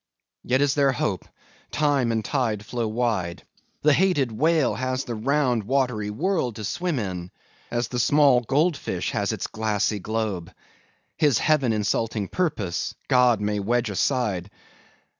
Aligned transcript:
Yet 0.43 0.61
is 0.61 0.73
there 0.73 0.91
hope. 0.93 1.25
Time 1.69 2.11
and 2.11 2.25
tide 2.25 2.65
flow 2.65 2.87
wide. 2.87 3.43
The 3.83 3.93
hated 3.93 4.31
whale 4.31 4.73
has 4.73 5.03
the 5.03 5.13
round 5.13 5.63
watery 5.65 6.09
world 6.09 6.55
to 6.55 6.63
swim 6.63 6.97
in, 6.97 7.29
as 7.69 7.87
the 7.89 7.99
small 7.99 8.39
gold 8.41 8.75
fish 8.75 9.11
has 9.11 9.31
its 9.31 9.45
glassy 9.45 9.99
globe. 9.99 10.51
His 11.17 11.37
heaven 11.37 11.71
insulting 11.71 12.29
purpose, 12.29 12.95
God 13.09 13.41
may 13.41 13.59
wedge 13.59 13.91
aside. 13.91 14.49